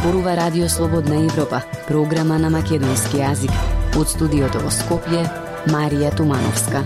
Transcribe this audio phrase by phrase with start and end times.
[0.00, 3.52] зборува Радио Слободна Европа, програма на македонски јазик.
[4.00, 5.26] Од студиото во Скопје,
[5.68, 6.80] Марија Тумановска.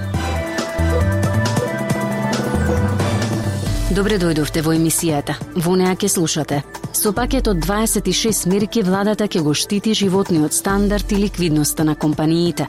[3.95, 5.37] Добре дојдовте во емисијата.
[5.55, 6.65] Во неа ке слушате.
[6.93, 12.67] Со пакет од 26 мерки владата ќе го штити животниот стандард и ликвидноста на компаниите.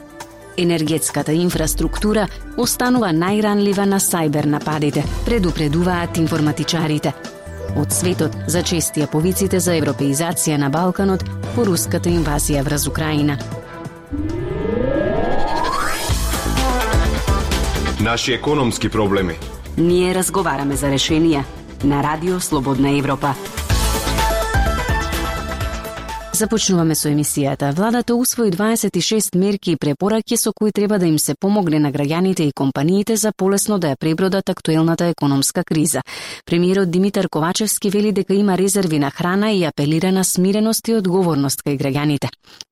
[0.58, 7.35] Енергетската инфраструктура останува најранлива на сајбер нападите, предупредуваат информатичарите.
[7.76, 11.26] Од светот зачестија повиците за европеизација на Балканот
[11.56, 13.36] по руската инвазија врз Украина.
[18.00, 19.36] Наши економски проблеми.
[19.78, 21.44] Ние разговараме за решенија
[21.84, 23.34] на Радио Слободна Европа.
[26.36, 27.70] Започнуваме со емисијата.
[27.72, 32.42] Владата усвои 26 мерки и препораки со кои треба да им се помогне на граѓаните
[32.42, 36.02] и компаниите за полесно да ја пребродат актуелната економска криза.
[36.46, 41.64] Премиерот Димитар Ковачевски вели дека има резерви на храна и апелира на смиреност и одговорност
[41.64, 42.28] кај граѓаните.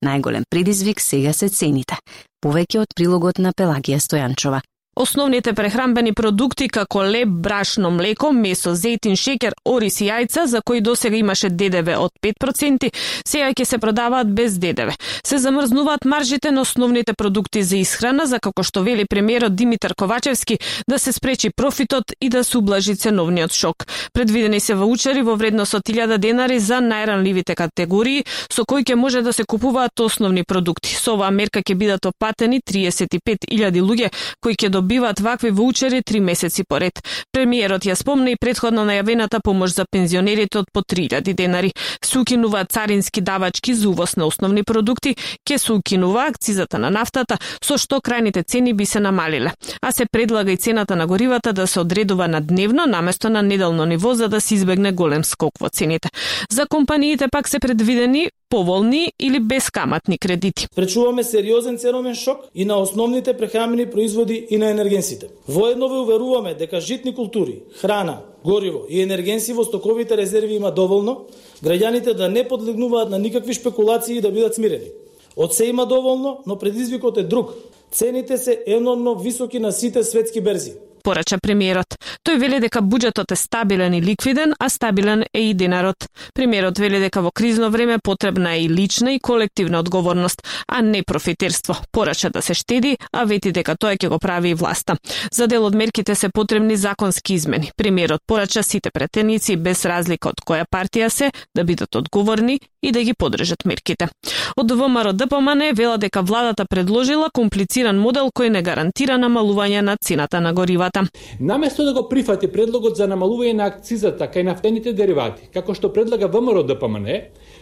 [0.06, 1.95] Најголем предизвик сега се цените.
[2.44, 4.59] Повеќе од прилогот на Пелагија Стојанчова.
[4.95, 10.83] Основните прехранбени продукти како леб, брашно, млеко, месо, зејтин, шекер, ориз и јајца, за кои
[10.85, 12.91] досега имаше ДДВ од 5%,
[13.25, 14.94] сега ќе се продаваат без ДДВ.
[15.25, 20.59] Се замрзнуваат маржите на основните продукти за исхрана, за како што вели премиерот Димитар Ковачевски,
[20.88, 23.88] да се спречи профитот и да се ублажи ценовниот шок.
[24.13, 29.25] Предвидени се ваучери во вредност од 1000 денари за најранливите категории, со кои ќе може
[29.25, 30.94] да се купуваат основни продукти.
[30.94, 36.64] Со оваа мерка ќе бидат опатени 35.000 луѓе кои ќе добиваат вакви ваучери три месеци
[36.64, 37.00] поред.
[37.31, 41.72] Премиерот ја спомна и предходно најавената помош за пензионерите од по 3000 денари.
[42.03, 45.16] Се укинува царински давачки за увоз на основни продукти,
[45.48, 49.53] ке се укинува акцизата на нафтата, со што крајните цени би се намалиле.
[49.81, 53.86] А се предлага и цената на горивата да се одредува на дневно наместо на неделно
[53.86, 56.09] ниво за да се избегне голем скок во цените.
[56.52, 60.68] За компаниите пак се предвидени поволни или бескаматни кредити.
[60.75, 65.29] Пречуваме сериозен ценовен шок и на основните прехрамени производи и на енергенсите.
[65.47, 71.29] Воедно ве уверуваме дека житни култури, храна, гориво и енергенси во стоковите резерви има доволно,
[71.63, 74.91] граѓаните да не подлегнуваат на никакви шпекулации и да бидат смирени.
[75.38, 77.53] Од се има доволно, но предизвикот е друг.
[77.91, 80.73] Цените се енормно високи на сите светски берзи
[81.03, 81.97] порача премиерот.
[82.25, 86.08] Тој вели дека буџетот е стабилен и ликвиден, а стабилен е и денарот.
[86.34, 91.03] Премиерот вели дека во кризно време потребна е и лична и колективна одговорност, а не
[91.03, 91.75] профитерство.
[91.92, 94.97] Порача да се штеди, а вети дека тоа ќе го прави и власта.
[95.31, 97.72] За дел од мерките се потребни законски измени.
[97.78, 103.03] Премиерот порача сите претеници без разлика од која партија се да бидат одговорни и да
[103.03, 104.09] ги подржат мерките.
[104.56, 110.42] Од ВМРО ДПМН вела дека владата предложила комплициран модел кој не гарантира намалување на цената
[110.42, 110.93] на горивата.
[111.40, 116.28] Наместо да го прифати предлогот за намалување на акцизата кај нафтените деривати, како што предлага
[116.30, 117.08] ВМРО ДПМН,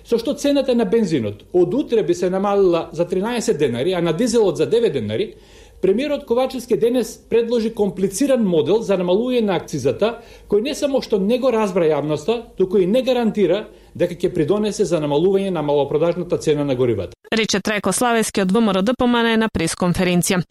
[0.04, 4.12] со што цената на бензинот од утре би се намалила за 13 денари, а на
[4.12, 5.34] дизелот за 9 денари,
[5.82, 10.12] Премиерот Ковачевски денес предложи комплициран модел за намалување на акцизата,
[10.52, 13.64] кој не само што не го разбра јавноста, туку и не гарантира
[13.96, 17.16] дека ќе придонесе за намалување на малопродажната цена на горивата.
[17.32, 20.42] Рече Трајко Славески од ВМРО ДПМН на пресконференција.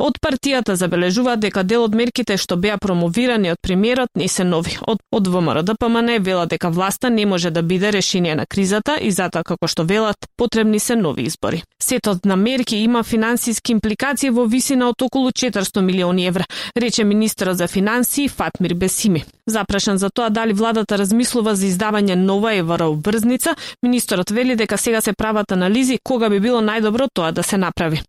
[0.00, 4.78] Од партијата забележува дека дел од мерките што беа промовирани од премиерот не се нови.
[4.86, 9.10] Од, од ВМРО ДПМН вела дека власта не може да биде решение на кризата и
[9.10, 11.62] затоа како што велат потребни се нови избори.
[11.82, 16.44] Сетот на мерки има финансиски импликации во висина од околу 400 милиони евра,
[16.76, 19.24] рече министерот за финансии Фатмир Бесими.
[19.50, 25.00] Запрашан за тоа дали владата размислува за издавање нова ЕВР врзница, министерот вели дека сега
[25.00, 28.02] се прават анализи кога би било најдобро тоа да се направи.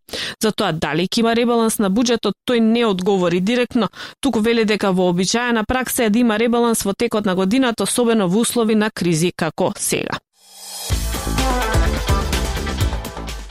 [0.43, 3.89] За тоа дали ќе има ребаланс на буџетот, тој не одговори директно,
[4.21, 8.39] туку вели дека вообичаена пракса е да има ребаланс во текот на годината, особено во
[8.39, 10.19] услови на кризи како сега.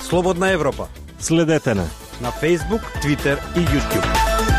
[0.00, 0.88] Слободна Европа.
[1.18, 1.86] Следете на
[2.20, 4.49] на Facebook, Twitter и YouTube.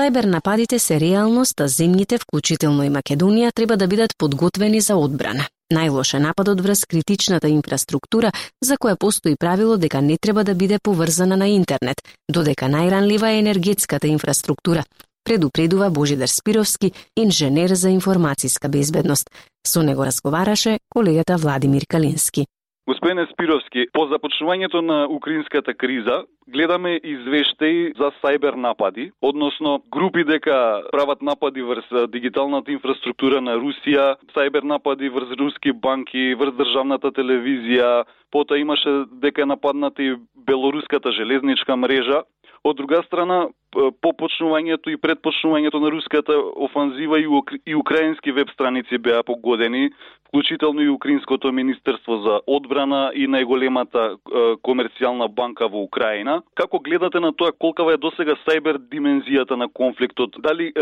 [0.00, 5.44] Сајбер нападите се реалност, а земјите, вклучително и Македонија, треба да бидат подготвени за одбрана.
[5.76, 8.30] Најлош е нападот врз критичната инфраструктура,
[8.64, 12.00] за која постои правило дека не треба да биде поврзана на интернет,
[12.32, 14.84] додека најранлива е енергетската инфраструктура,
[15.24, 19.28] предупредува Божидар Спировски, инженер за информацијска безбедност.
[19.66, 22.46] Со него разговараше колегата Владимир Калински.
[22.90, 30.82] Господине Спировски, по започнувањето на украинската криза, гледаме извештаи за сајбер напади, односно групи дека
[30.90, 38.08] прават напади врз дигиталната инфраструктура на Русија, сајбер напади врз руски банки, врз државната телевизија,
[38.32, 40.16] потоа имаше дека нападнати нападната и
[40.46, 42.22] белоруската железничка мрежа.
[42.64, 47.16] Од друга страна, по почнувањето и предпочнувањето на руската офанзива
[47.66, 49.90] и украински веб страници беа погодени,
[50.28, 54.18] вклучително и Украинското министерство за одбрана и најголемата
[54.62, 56.42] комерцијална банка во Украина.
[56.54, 60.36] Како гледате на тоа колкава е досега сајбер димензијата на конфликтот?
[60.38, 60.72] Дали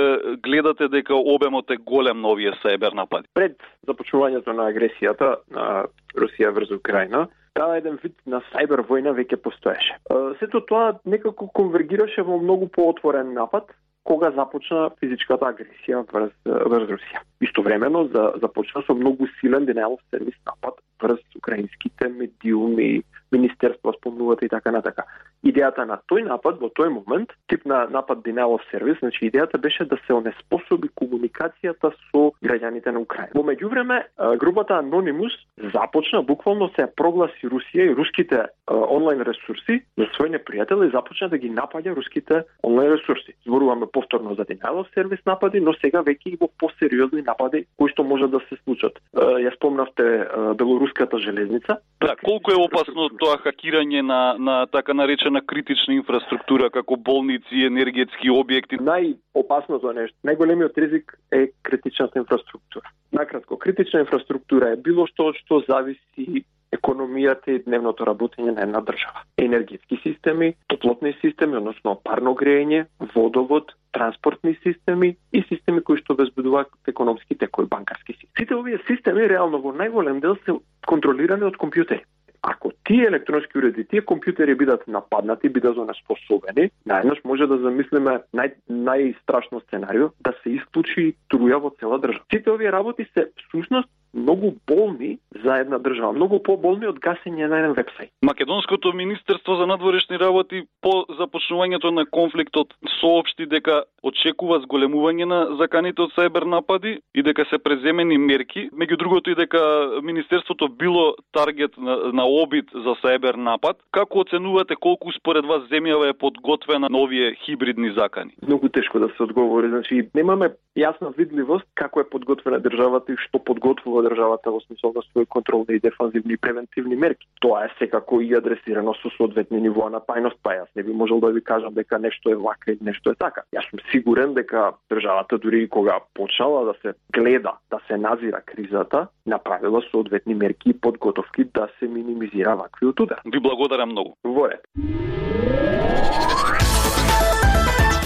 [0.43, 3.29] гледате дека обемот е голем на овие сајбер напади?
[3.35, 5.87] Пред започнувањето на агресијата на
[6.17, 7.29] Русија врз Украина,
[7.59, 9.99] таа еден вид на сајбер војна веќе постоеше.
[10.39, 13.73] Сето тоа некако конвергираше во многу поотворен напад,
[14.09, 17.25] кога започна физичката агресија врз, врз Русија.
[17.45, 23.03] Истовремено за, започна со многу силен denial сервис напад врз украинските медиуми,
[23.33, 25.05] министерство спомнувате и така натака.
[25.45, 29.59] Идејата на тој напад во тој момент, тип на напад denial of service, значи идејата
[29.59, 33.31] беше да се онеспособи комуникацијата со граѓаните на Украина.
[33.35, 34.03] Во меѓувреме,
[34.39, 35.35] групата Anonymous
[35.73, 41.39] започна буквално се прогласи Русија и руските онлайн ресурси за свој непријател и започна да
[41.39, 43.35] ги напаѓа руските онлайн ресурси.
[43.47, 47.91] Зборуваме повторно за denial of service напади, но сега веќе и во посериозни напади кои
[47.93, 48.99] што може да се случат.
[49.15, 50.27] Ја спомнавте
[50.59, 51.79] белоруската железница.
[52.01, 58.31] Да, колку е опасно тоа хакирање на, на така наречена критична инфраструктура како болници, енергетски
[58.33, 58.81] објекти?
[58.83, 62.91] Најопасното нешто, најголемиот ризик е критичната инфраструктура.
[63.13, 66.45] Накратко, критична инфраструктура е било што што зависи
[66.75, 69.25] економијата и дневното работење на една држава.
[69.41, 76.93] Енергетски системи, топлотни системи, односно парно грејење, водовод, транспортни системи и системи кои што обезбедуваат
[76.93, 78.37] економски текој банкарски системи.
[78.39, 82.05] Сите овие системи реално во најголем дел се контролирани од компјутери.
[82.43, 88.55] Ако тие електронски уреди, тие компјутери бидат нападнати, бидат онеспособени, најнаш може да замислиме нај,
[88.73, 92.25] најстрашно сценарио да се исклучи труја во цела држава.
[92.33, 97.61] Сите овие работи се всушност многу болни за една држава, многу поболни од гасење на
[97.61, 98.11] еден вебсајт.
[98.25, 106.03] Македонското министерство за надворешни работи по започнувањето на конфликтот соопшти дека очекува зголемување на заканите
[106.03, 109.61] од сајбер напади и дека се преземени мерки, меѓу другото и дека
[110.03, 113.77] министерството било таргет на, на обид за сајбер напад.
[113.91, 118.35] Како оценувате колку според вас земјава е подготвена на овие хибридни закани?
[118.43, 123.41] Многу тешко да се одговори, значи немаме јасна видливост како е подготвена државата и што
[123.43, 127.27] подготвува државата во смисол на своји контролни и дефанзивни и превентивни мерки.
[127.41, 131.21] Тоа е секако и адресирано со соодветни нивоа на тајност, па јас не би можел
[131.21, 133.43] да ви кажам дека нешто е вака или нешто е така.
[133.55, 138.41] Јас сум сигурен дека државата дури и кога почнала да се гледа, да се назира
[138.47, 143.21] кризата, направила соодветни мерки и подготовки да се минимизира ваквиот удар.
[143.25, 144.15] Ви благодарам многу.
[144.25, 144.61] Во ред.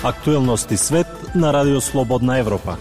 [0.04, 2.76] Актуелности свет на Радио Слободна Европа.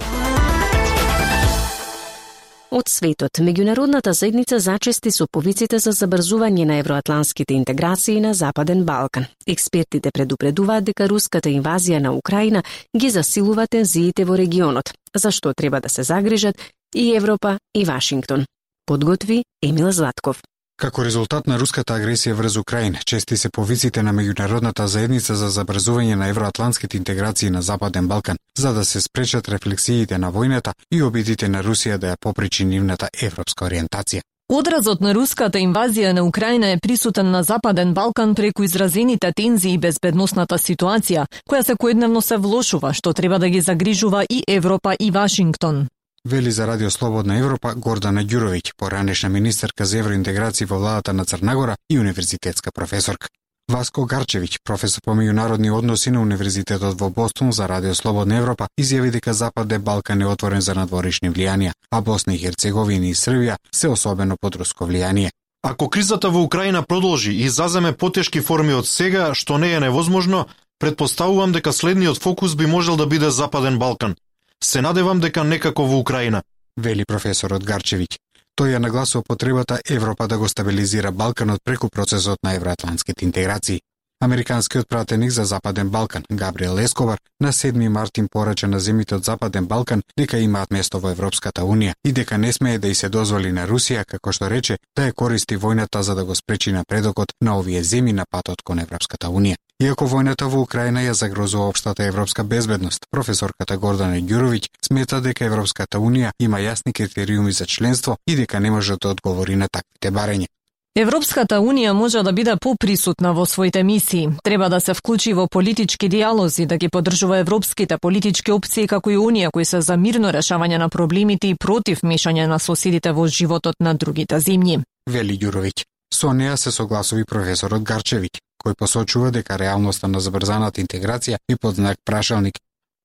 [2.71, 9.25] Од светот, меѓународната заедница зачести со повиците за забрзување на евроатланските интеграции на Западен Балкан.
[9.45, 12.63] Експертите предупредуваат дека руската инвазија на Украина
[12.95, 16.55] ги засилува тензиите во регионот, за што треба да се загрижат
[16.95, 18.45] и Европа и Вашингтон.
[18.85, 20.41] Подготви Емил Златков.
[20.81, 26.15] Како резултат на руската агресија врз Украина, чести се повиците на меѓународната заедница за забрзување
[26.17, 31.49] на евроатланските интеграции на Западен Балкан, за да се спречат рефлексиите на војната и обидите
[31.49, 34.25] на Русија да ја попречи нивната европска ориентација.
[34.49, 39.77] Одразот на руската инвазија на Украина е присутен на Западен Балкан преку изразените тензии и
[39.77, 45.87] безбедносната ситуација, која секојдневно се влошува, што треба да ги загрижува и Европа и Вашингтон
[46.25, 51.75] вели за Радио Слободна Европа Гордана Ѓуровиќ, поранешна министерка за евроинтеграција во владата на Црнагора
[51.89, 53.27] и универзитетска професорка.
[53.71, 59.11] Васко Гарчевиќ, професор по меѓународни односи на Универзитетот во Бостон за Радио Слободна Европа, изјави
[59.11, 63.87] дека Западен Балкан е отворен за надворешни влијанија, а Босна и Херцеговина и Србија се
[63.87, 65.31] особено под руско влијание.
[65.63, 70.47] Ако кризата во Украина продолжи и заземе потешки форми од сега, што не е невозможно,
[70.79, 74.15] предпоставувам дека следниот фокус би можел да биде Западен Балкан.
[74.63, 76.43] Се надевам дека некако во Украина,
[76.77, 78.17] вели професорот Гарчевиќ.
[78.59, 83.81] Тој ја нагласува потребата Европа да го стабилизира Балканот преку процесот на евроатлантските интеграции.
[84.23, 89.25] Американскиот пратеник за Западен Балкан, Габриел Ескобар, на 7 март им порача на земите од
[89.25, 93.09] Западен Балкан дека имаат место во Европската Унија и дека не смее да и се
[93.09, 97.33] дозволи на Русија, како што рече, да ја користи војната за да го спречи напредокот
[97.41, 99.57] на овие земи на патот кон Европската Унија.
[99.81, 105.97] Иако војната во Украина ја загрозува општата европска безбедност, професорката Гордана Ѓуровиќ смета дека Европската
[105.97, 110.45] Унија има јасни критериуми за членство и дека не може да одговори на таквите барења.
[110.95, 114.29] Европската Унија може да биде поприсутна во своите мисии.
[114.43, 119.15] Треба да се вклучи во политички диалози, да ги поддржува европските политички опции како и
[119.17, 123.75] Унија кои се за мирно решавање на проблемите и против мешање на соседите во животот
[123.79, 124.83] на другите земји.
[125.09, 125.85] Вели Ѓуровиќ.
[126.13, 131.75] Со неа се согласови професорот Гарчевиќ, кој посочува дека реалноста на забрзаната интеграција и под
[131.75, 132.59] знак прашалник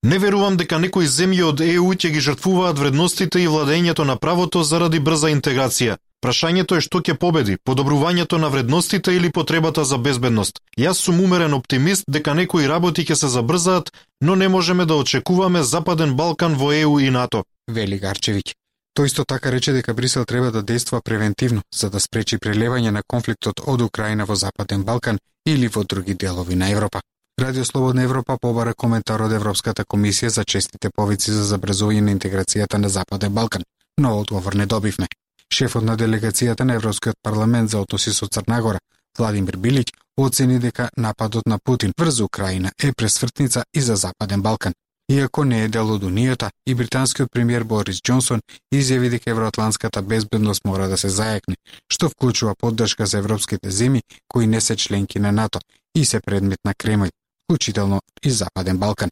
[0.06, 4.62] Не верувам дека некои земји од ЕУ ќе ги жртвуваат вредностите и владењето на правото
[4.62, 5.96] заради брза интеграција.
[6.24, 10.60] Прашањето е што ќе победи, подобрувањето на вредностите или потребата за безбедност.
[10.78, 15.62] Јас сум умерен оптимист дека некои работи ќе се забрзаат, но не можеме да очекуваме
[15.62, 17.44] Западен Балкан во ЕУ и НАТО.
[17.68, 18.54] Вели Гарчевиќ.
[18.96, 23.02] Тој исто така рече дека Брисел треба да действа превентивно за да спречи прелевање на
[23.06, 27.02] конфликтот од Украина во Западен Балкан или во други делови на Европа.
[27.40, 32.78] Радио Слободна Европа побара коментар од Европската комисија за честите повици за забрзување на интеграцијата
[32.78, 33.62] на Западен Балкан,
[34.00, 35.06] но одговор не добивме.
[35.52, 38.78] Шефот на делегацијата на Европскиот парламент за односи со Црнагора,
[39.18, 44.72] Владимир Билиќ, оцени дека нападот на Путин врз Украина е пресвртница и за Западен Балкан.
[45.08, 48.40] Иако не е дел од Унијата, и британскиот премиер Борис Џонсон
[48.74, 51.54] изјави дека евроатланската безбедност мора да се зајакне,
[51.88, 55.60] што вклучува поддршка за европските земји кои не се членки на НАТО
[55.94, 57.10] и се предмет на Кремљ,
[57.44, 59.10] вклучително и Западен Балкан.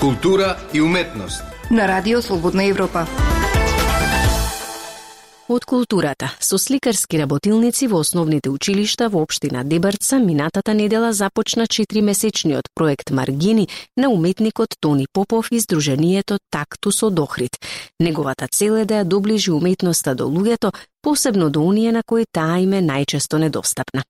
[0.00, 3.06] Култура и уметност на Радио Слободна Европа.
[5.48, 12.68] Од културата, со сликарски работилници во основните училишта во општина Дебарца минатата недела започна 4-месечниот
[12.74, 17.56] проект Маргини на уметникот Тони Попов и Сдруженијето Тактус од Охрид.
[18.00, 20.72] Неговата цел е да ја доближи уметноста до луѓето,
[21.02, 24.04] посебно до оние на кои таа им е најчесто недостапна.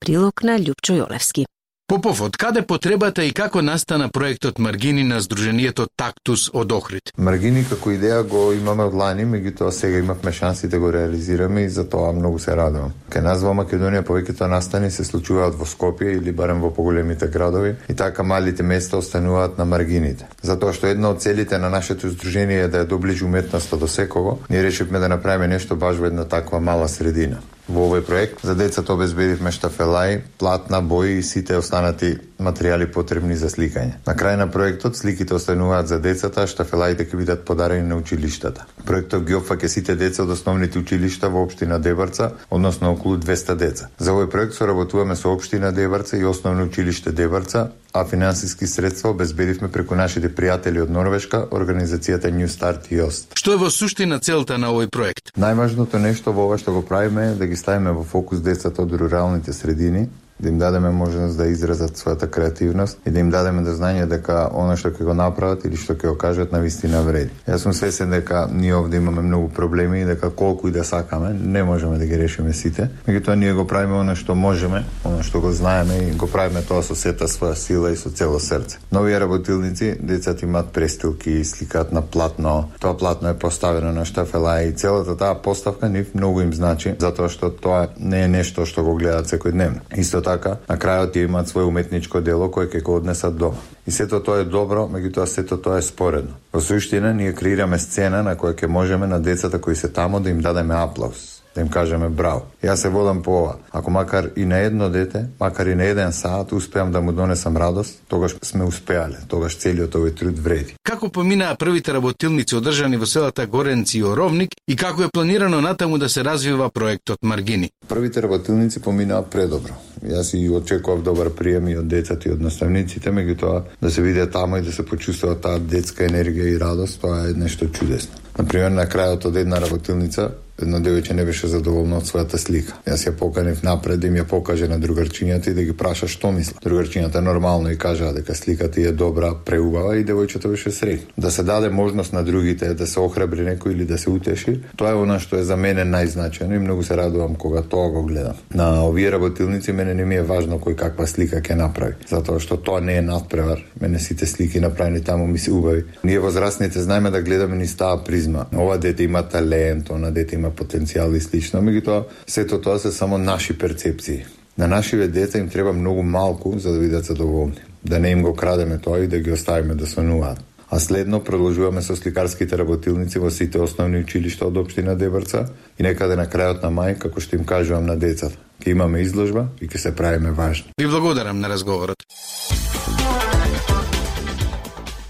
[0.00, 1.46] Прилог на Лјупчо Јолевски.
[1.86, 7.12] Попов, од каде потребата и како настана проектот Маргини на Сдруженијето Тактус од Охрид?
[7.20, 11.68] Маргини како идеја го имаме од лани, меѓутоа сега имавме шанси да го реализираме и
[11.68, 12.94] за тоа многу се радувам.
[13.12, 17.76] Кај нас во Македонија повеќето настани се случуваат во Скопје или барем во поголемите градови
[17.88, 20.24] и така малите места остануваат на маргините.
[20.42, 24.38] Затоа што една од целите на нашето здружение е да ја доближи уметноста до секого,
[24.48, 27.44] ние решивме да направиме нешто баш во една таква мала средина.
[27.68, 33.48] Во овој проект за децата обезбедивме штафелаи, платна, бои и сите останати материјали потребни за
[33.48, 34.00] сликање.
[34.06, 38.66] На крај на проектот сликите остануваат за децата, а штафелаите ќе бидат подарени на училиштата.
[38.84, 43.88] Проектот ги опфаќа сите деца од основните училишта во општина Дебарца, односно околу 200 деца.
[43.98, 49.68] За овој проект соработуваме со општина Дебарца и основно училиште Дебарца, а финансиски средства обезбедивме
[49.70, 53.38] преку нашите пријатели од Норвешка, организацијата New Start и ОСТ.
[53.38, 55.30] Што е во суштина целта на овој проект?
[55.38, 58.92] Најважното нешто во ова што го правиме е да ги ставиме во фокус децата од
[58.92, 60.08] руралните средини,
[60.44, 64.06] да им дадеме можност да изразат својата креативност и да им дадеме да до знање
[64.06, 67.32] дека она што ќе го направат или што ќе го кажат на вистина вреди.
[67.48, 71.34] Јас сум свесен дека ние овде имаме многу проблеми и дека колку и да сакаме,
[71.34, 72.88] не можеме да ги решиме сите.
[73.08, 76.82] Меѓутоа ние го правиме она што можеме, она што го знаеме и го правиме тоа
[76.82, 78.78] со сета своја сила и со цело срце.
[78.92, 82.70] Нови работилници, децата имаат престилки, и сликаат на платно.
[82.80, 87.28] Тоа платно е поставено на штафела и целата таа поставка нив многу им значи, затоа
[87.28, 89.80] што тоа не е нешто што го гледаат секојдневно.
[89.96, 90.33] Исто така,
[90.68, 93.60] на крајот ја имаат своје уметничко дело кое ќе го однесат дома.
[93.86, 96.34] И сето тоа е добро, меѓутоа сето тоа е споредно.
[96.52, 100.30] Во суштина, ние креираме сцена на која ќе можеме на децата кои се тамо да
[100.30, 102.46] им дадеме аплауз да им кажеме браво.
[102.62, 103.56] Јас се водам по ова.
[103.72, 107.56] Ако макар и на едно дете, макар и на еден саат успеам да му донесам
[107.56, 110.74] радост, тогаш сме успеале, тогаш целиот овој труд вреди.
[110.82, 115.98] Како поминаа првите работилници одржани во селата Горенци и Оровник и како е планирано натаму
[115.98, 117.70] да се развива проектот Маргини?
[117.88, 119.74] Првите работилници поминаа предобро.
[120.04, 124.26] Јас и очекував добар прием и од децата и од наставниците, меѓутоа да се виде
[124.30, 128.20] тамо и да се почувствува таа детска енергија и радост, тоа е нешто чудесно.
[128.38, 130.30] Например, на крајот од една работилница
[130.62, 132.76] едно девојче не беше задоволно од својата слика.
[132.86, 136.30] Јас ја поканив напред да им ја покаже на другарчињата и да ги праша што
[136.32, 136.60] мисла.
[136.64, 141.14] Другарчињата нормално и кажаа дека сликата е добра, преубава и девојчето беше среќно.
[141.18, 144.90] Да се даде можност на другите да се охрабри некој или да се утеши, тоа
[144.90, 148.34] е она што е за мене најзначајно и многу се радувам кога тоа го гледам.
[148.54, 152.56] На овие работилници мене не ми е важно кој каква слика ќе направи, затоа што
[152.56, 153.62] тоа не е надпревар.
[153.80, 155.84] Мене сите слики направени таму ми се убави.
[156.04, 158.46] Ние возрастните знаеме да гледаме низ таа призма.
[158.56, 162.92] Ова дете има талент, она дете има има потенцијал и слично, меѓутоа сето тоа се
[162.92, 164.24] само наши перцепции.
[164.58, 167.58] На нашиве деца им треба многу малку за да бидат задоволни.
[167.84, 170.38] Да не им го крадеме тоа и да ги оставиме да сонуваат.
[170.70, 175.46] А следно продолжуваме со сликарските работилници во сите основни училишта од општина Дебрца
[175.78, 179.48] и некаде на крајот на мај, како што им кажувам на децата, ќе имаме изложба
[179.60, 180.72] и ќе се правиме важни.
[180.78, 182.02] Ви благодарам на разговорот.